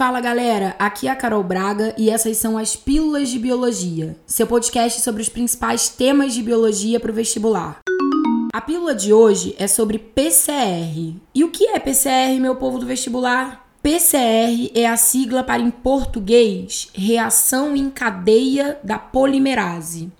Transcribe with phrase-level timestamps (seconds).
[0.00, 4.46] Fala galera, aqui é a Carol Braga e essas são as Pílulas de Biologia, seu
[4.46, 7.80] podcast sobre os principais temas de biologia para o vestibular.
[8.50, 11.14] A pílula de hoje é sobre PCR.
[11.34, 13.68] E o que é PCR, meu povo do vestibular?
[13.82, 20.10] PCR é a sigla para, em português, reação em cadeia da polimerase.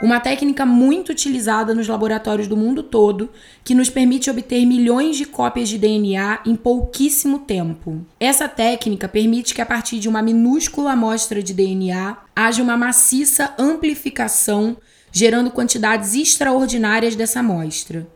[0.00, 3.28] Uma técnica muito utilizada nos laboratórios do mundo todo,
[3.64, 8.06] que nos permite obter milhões de cópias de DNA em pouquíssimo tempo.
[8.20, 13.52] Essa técnica permite que, a partir de uma minúscula amostra de DNA, haja uma maciça
[13.58, 14.76] amplificação,
[15.10, 18.06] gerando quantidades extraordinárias dessa amostra.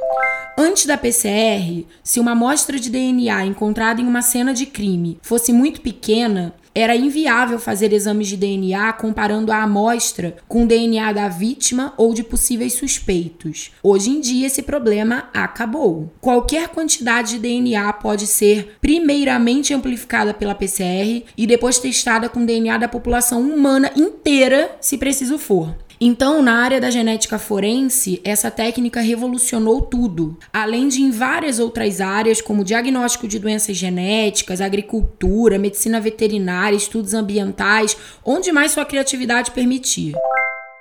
[0.57, 5.53] Antes da PCR, se uma amostra de DNA encontrada em uma cena de crime fosse
[5.53, 11.29] muito pequena, era inviável fazer exames de DNA comparando a amostra com o DNA da
[11.29, 13.73] vítima ou de possíveis suspeitos.
[13.83, 16.13] Hoje em dia, esse problema acabou.
[16.21, 22.79] Qualquer quantidade de DNA pode ser primeiramente amplificada pela PCR e depois testada com DNA
[22.79, 25.75] da população humana inteira, se preciso for.
[26.05, 32.01] Então, na área da genética forense, essa técnica revolucionou tudo, além de em várias outras
[32.01, 39.53] áreas, como diagnóstico de doenças genéticas, agricultura, medicina veterinária, estudos ambientais, onde mais sua criatividade
[39.53, 40.13] permitir.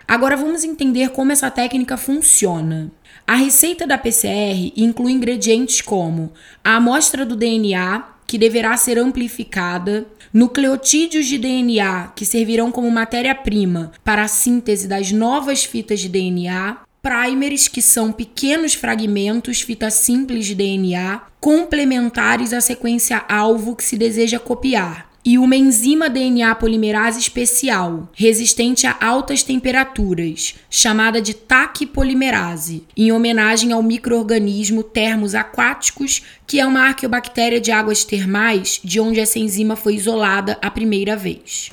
[0.08, 2.92] Agora vamos entender como essa técnica funciona.
[3.28, 10.06] A receita da PCR inclui ingredientes como a amostra do DNA, que deverá ser amplificada,
[10.34, 16.78] nucleotídeos de DNA, que servirão como matéria-prima para a síntese das novas fitas de DNA,
[17.02, 23.98] primers, que são pequenos fragmentos, fitas simples de DNA, complementares à sequência alvo que se
[23.98, 32.84] deseja copiar e uma enzima DNA polimerase especial, resistente a altas temperaturas, chamada de taquipolimerase,
[32.98, 39.20] em homenagem ao microorganismo termos aquáticos, que é uma arqueobactéria de águas termais, de onde
[39.20, 41.72] essa enzima foi isolada a primeira vez.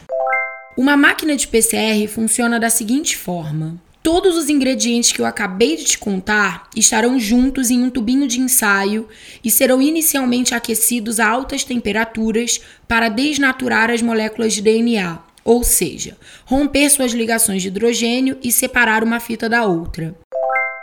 [0.76, 3.80] Uma máquina de PCR funciona da seguinte forma:
[4.10, 8.40] Todos os ingredientes que eu acabei de te contar estarão juntos em um tubinho de
[8.40, 9.06] ensaio
[9.44, 12.58] e serão inicialmente aquecidos a altas temperaturas
[12.88, 19.04] para desnaturar as moléculas de DNA, ou seja, romper suas ligações de hidrogênio e separar
[19.04, 20.16] uma fita da outra.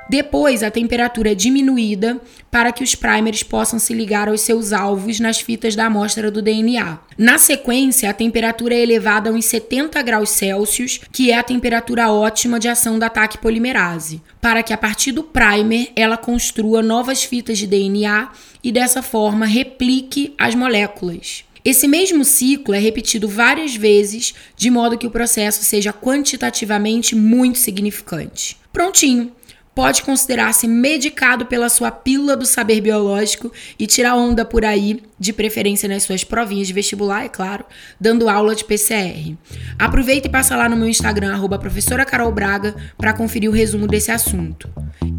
[0.08, 2.22] Depois, a temperatura é diminuída
[2.52, 6.42] para que os primers possam se ligar aos seus alvos nas fitas da amostra do
[6.42, 7.00] DNA.
[7.18, 12.12] Na sequência, a temperatura é elevada a uns 70 graus Celsius, que é a temperatura
[12.12, 17.24] ótima de ação da ataque polimerase, para que a partir do primer ela construa novas
[17.24, 18.30] fitas de DNA
[18.64, 21.44] e dessa forma replique as moléculas.
[21.64, 27.58] Esse mesmo ciclo é repetido várias vezes, de modo que o processo seja quantitativamente muito
[27.58, 28.56] significante.
[28.72, 29.32] Prontinho!
[29.76, 35.34] Pode considerar-se medicado pela sua pílula do saber biológico e tirar onda por aí, de
[35.34, 37.66] preferência nas suas provinhas de vestibular, é claro,
[38.00, 39.36] dando aula de PCR.
[39.78, 43.86] Aproveita e passa lá no meu Instagram, arroba professora Carol Braga, para conferir o resumo
[43.86, 44.70] desse assunto.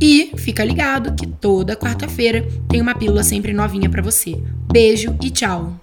[0.00, 4.34] E fica ligado que toda quarta-feira tem uma pílula sempre novinha para você.
[4.72, 5.78] Beijo e tchau!